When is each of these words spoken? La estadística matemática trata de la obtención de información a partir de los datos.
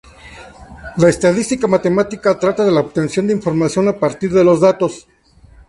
La 0.97 1.09
estadística 1.09 1.67
matemática 1.67 2.39
trata 2.39 2.65
de 2.65 2.71
la 2.71 2.79
obtención 2.79 3.27
de 3.27 3.33
información 3.33 3.87
a 3.87 3.99
partir 3.99 4.33
de 4.33 4.43
los 4.43 4.59
datos. 4.59 5.07